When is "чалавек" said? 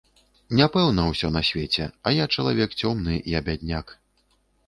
2.37-2.73